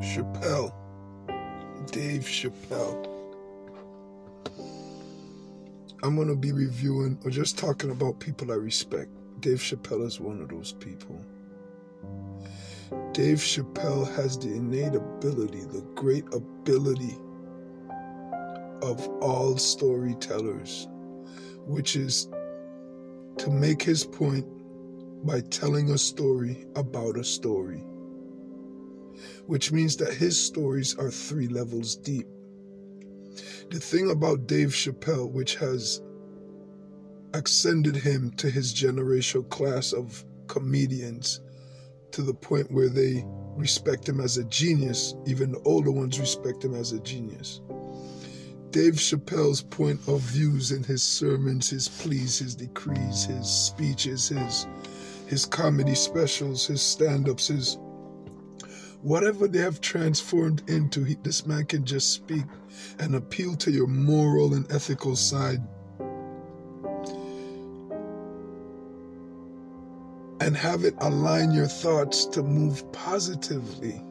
Chappelle, 0.00 0.72
Dave 1.90 2.24
Chappelle. 2.24 3.08
I'm 6.02 6.16
going 6.16 6.28
to 6.28 6.36
be 6.36 6.52
reviewing 6.52 7.18
or 7.24 7.30
just 7.30 7.58
talking 7.58 7.90
about 7.90 8.20
people 8.20 8.52
I 8.52 8.56
respect. 8.56 9.10
Dave 9.40 9.58
Chappelle 9.58 10.06
is 10.06 10.20
one 10.20 10.40
of 10.42 10.50
those 10.50 10.72
people. 10.72 11.20
Dave 13.12 13.38
Chappelle 13.38 14.14
has 14.14 14.38
the 14.38 14.48
innate 14.48 14.94
ability, 14.94 15.60
the 15.60 15.80
great 15.94 16.24
ability 16.34 17.16
of 18.82 19.08
all 19.22 19.56
storytellers, 19.56 20.88
which 21.66 21.96
is 21.96 22.28
to 23.38 23.50
make 23.50 23.82
his 23.82 24.04
point 24.04 24.46
by 25.26 25.40
telling 25.40 25.90
a 25.90 25.98
story 25.98 26.66
about 26.76 27.18
a 27.18 27.24
story, 27.24 27.84
which 29.46 29.72
means 29.72 29.96
that 29.96 30.12
his 30.14 30.40
stories 30.40 30.96
are 30.98 31.10
three 31.10 31.48
levels 31.48 31.96
deep. 31.96 32.26
The 33.70 33.80
thing 33.80 34.10
about 34.10 34.46
Dave 34.46 34.70
Chappelle, 34.70 35.30
which 35.30 35.56
has 35.56 36.02
ascended 37.32 37.96
him 37.96 38.30
to 38.32 38.48
his 38.48 38.72
generational 38.72 39.48
class 39.48 39.92
of 39.92 40.24
comedians 40.46 41.40
to 42.12 42.22
the 42.22 42.34
point 42.34 42.70
where 42.70 42.88
they 42.88 43.24
respect 43.56 44.08
him 44.08 44.20
as 44.20 44.36
a 44.36 44.44
genius, 44.44 45.14
even 45.26 45.52
the 45.52 45.60
older 45.64 45.90
ones 45.90 46.20
respect 46.20 46.64
him 46.64 46.74
as 46.74 46.92
a 46.92 47.00
genius. 47.00 47.60
Dave 48.74 48.94
Chappelle's 48.94 49.62
point 49.62 50.00
of 50.08 50.20
views 50.20 50.72
in 50.72 50.82
his 50.82 51.00
sermons, 51.00 51.70
his 51.70 51.86
pleas, 51.86 52.40
his 52.40 52.56
decrees, 52.56 53.24
his 53.24 53.46
speeches, 53.46 54.30
his 54.30 54.66
his 55.28 55.46
comedy 55.46 55.94
specials, 55.94 56.66
his 56.66 56.82
stand-ups, 56.82 57.46
his 57.46 57.78
whatever 59.00 59.46
they 59.46 59.60
have 59.60 59.80
transformed 59.80 60.68
into, 60.68 61.04
he, 61.04 61.14
this 61.22 61.46
man 61.46 61.64
can 61.66 61.84
just 61.84 62.14
speak 62.14 62.46
and 62.98 63.14
appeal 63.14 63.54
to 63.54 63.70
your 63.70 63.86
moral 63.86 64.54
and 64.54 64.68
ethical 64.72 65.14
side 65.14 65.62
and 70.40 70.56
have 70.56 70.84
it 70.84 70.96
align 70.98 71.52
your 71.52 71.68
thoughts 71.68 72.26
to 72.26 72.42
move 72.42 72.90
positively. 72.90 74.02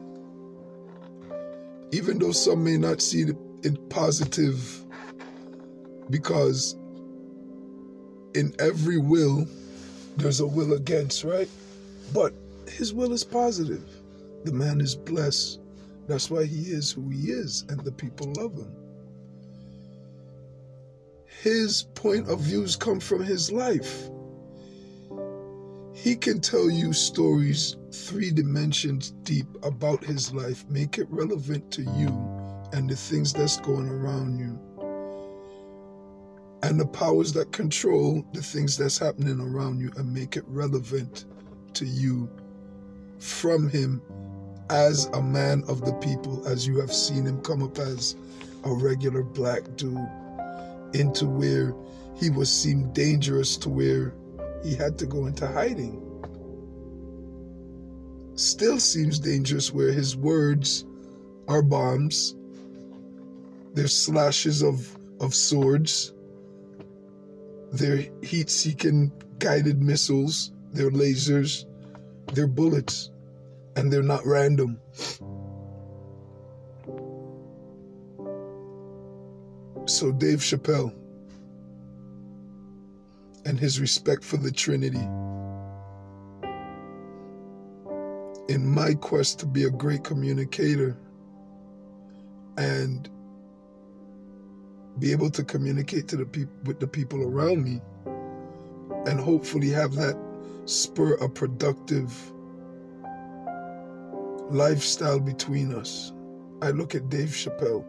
Even 1.92 2.18
though 2.18 2.32
some 2.32 2.64
may 2.64 2.78
not 2.78 3.02
see 3.02 3.24
it 3.64 3.88
positive, 3.88 4.84
because 6.10 6.76
in 8.34 8.54
every 8.58 8.98
will, 8.98 9.46
there's 10.16 10.40
a 10.40 10.46
will 10.46 10.74
against, 10.74 11.24
right? 11.24 11.48
But 12.12 12.32
his 12.68 12.92
will 12.92 13.12
is 13.12 13.24
positive. 13.24 13.84
The 14.44 14.52
man 14.52 14.80
is 14.80 14.94
blessed. 14.94 15.60
That's 16.06 16.30
why 16.30 16.44
he 16.44 16.62
is 16.62 16.92
who 16.92 17.08
he 17.08 17.30
is, 17.30 17.64
and 17.68 17.80
the 17.80 17.92
people 17.92 18.32
love 18.36 18.54
him. 18.54 18.72
His 21.42 21.84
point 21.94 22.28
of 22.28 22.40
views 22.40 22.76
come 22.76 23.00
from 23.00 23.22
his 23.22 23.50
life. 23.50 24.08
He 25.94 26.16
can 26.16 26.40
tell 26.40 26.70
you 26.70 26.92
stories 26.92 27.76
three 27.92 28.30
dimensions 28.30 29.10
deep 29.22 29.46
about 29.62 30.04
his 30.04 30.34
life, 30.34 30.64
make 30.68 30.98
it 30.98 31.06
relevant 31.08 31.70
to 31.72 31.82
you 31.82 32.33
and 32.74 32.90
the 32.90 32.96
things 32.96 33.32
that's 33.32 33.58
going 33.58 33.88
around 33.88 34.36
you. 34.36 34.58
And 36.64 36.80
the 36.80 36.86
powers 36.86 37.32
that 37.34 37.52
control 37.52 38.26
the 38.32 38.42
things 38.42 38.76
that's 38.76 38.98
happening 38.98 39.40
around 39.40 39.78
you 39.80 39.92
and 39.96 40.12
make 40.12 40.36
it 40.36 40.44
relevant 40.48 41.24
to 41.74 41.86
you 41.86 42.28
from 43.20 43.68
him 43.68 44.02
as 44.70 45.06
a 45.06 45.22
man 45.22 45.62
of 45.68 45.84
the 45.84 45.92
people, 45.94 46.44
as 46.48 46.66
you 46.66 46.80
have 46.80 46.92
seen 46.92 47.24
him 47.26 47.40
come 47.42 47.62
up 47.62 47.78
as 47.78 48.16
a 48.64 48.72
regular 48.72 49.22
black 49.22 49.62
dude 49.76 50.08
into 50.94 51.26
where 51.26 51.76
he 52.16 52.28
was 52.28 52.50
seemed 52.50 52.92
dangerous 52.92 53.56
to 53.58 53.68
where 53.68 54.14
he 54.64 54.74
had 54.74 54.98
to 54.98 55.06
go 55.06 55.26
into 55.26 55.46
hiding. 55.46 56.00
Still 58.34 58.80
seems 58.80 59.20
dangerous 59.20 59.72
where 59.72 59.92
his 59.92 60.16
words 60.16 60.84
are 61.46 61.62
bombs, 61.62 62.34
they're 63.74 63.88
slashes 63.88 64.62
of, 64.62 64.96
of 65.20 65.34
swords, 65.34 66.12
they're 67.72 68.04
heat 68.22 68.48
seeking 68.48 69.12
guided 69.38 69.82
missiles, 69.82 70.52
they're 70.72 70.90
lasers, 70.90 71.64
they're 72.32 72.46
bullets, 72.46 73.10
and 73.76 73.92
they're 73.92 74.02
not 74.02 74.24
random. 74.24 74.78
So, 79.86 80.12
Dave 80.12 80.38
Chappelle 80.38 80.94
and 83.44 83.58
his 83.58 83.80
respect 83.80 84.24
for 84.24 84.36
the 84.36 84.50
Trinity. 84.50 85.06
In 88.48 88.66
my 88.66 88.94
quest 88.94 89.40
to 89.40 89.46
be 89.46 89.64
a 89.64 89.70
great 89.70 90.04
communicator 90.04 90.96
and 92.56 93.10
be 94.98 95.12
able 95.12 95.30
to 95.30 95.44
communicate 95.44 96.08
to 96.08 96.16
the 96.16 96.26
people 96.26 96.54
with 96.64 96.80
the 96.80 96.86
people 96.86 97.22
around 97.22 97.64
me 97.64 97.80
and 99.06 99.20
hopefully 99.20 99.70
have 99.70 99.94
that 99.94 100.16
spur 100.66 101.14
a 101.14 101.28
productive 101.28 102.12
lifestyle 104.50 105.20
between 105.20 105.74
us. 105.74 106.12
I 106.62 106.70
look 106.70 106.94
at 106.94 107.08
Dave 107.08 107.30
Chappelle 107.30 107.84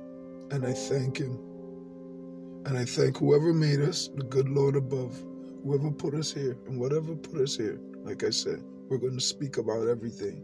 and 0.52 0.66
I 0.66 0.74
thank 0.74 1.18
him. 1.18 1.40
And 2.66 2.78
I 2.78 2.86
thank 2.86 3.18
whoever 3.18 3.54
made 3.54 3.82
us, 3.82 4.10
the 4.16 4.24
good 4.24 4.50
Lord 4.50 4.76
above 4.76 5.24
whoever 5.64 5.92
put 5.92 6.14
us 6.14 6.32
here 6.34 6.58
and 6.68 6.80
whatever 6.80 7.16
put 7.16 7.42
us 7.42 7.58
here, 7.58 7.80
like 8.04 8.24
I 8.24 8.30
said, 8.30 8.64
we're 8.90 8.98
going 8.98 9.16
to 9.16 9.22
speak 9.22 9.58
about 9.58 9.88
everything. 9.88 10.44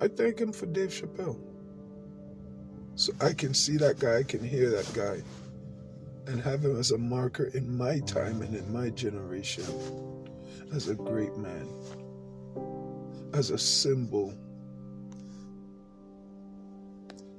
I 0.00 0.08
thank 0.08 0.40
him 0.40 0.52
for 0.52 0.66
Dave 0.66 0.90
Chappelle. 0.90 1.38
So 2.96 3.12
I 3.20 3.34
can 3.34 3.52
see 3.52 3.76
that 3.76 3.98
guy, 3.98 4.18
I 4.18 4.22
can 4.22 4.42
hear 4.42 4.70
that 4.70 4.90
guy, 4.94 5.22
and 6.26 6.40
have 6.40 6.64
him 6.64 6.78
as 6.78 6.92
a 6.92 6.98
marker 6.98 7.44
in 7.54 7.76
my 7.76 8.00
time 8.00 8.40
and 8.40 8.54
in 8.54 8.72
my 8.72 8.88
generation 8.88 9.64
as 10.74 10.88
a 10.88 10.94
great 10.94 11.36
man, 11.36 11.68
as 13.34 13.50
a 13.50 13.58
symbol 13.58 14.32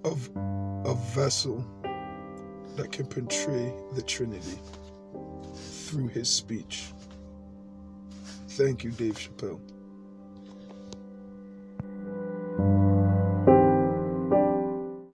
of 0.06 0.30
a 0.86 0.94
vessel 1.16 1.66
that 2.76 2.92
can 2.92 3.08
portray 3.08 3.74
the 3.96 4.04
Trinity 4.04 4.60
through 5.56 6.08
his 6.10 6.30
speech. 6.30 6.86
Thank 8.50 8.84
you, 8.84 8.92
Dave 8.92 9.18
Chappelle. 9.18 9.60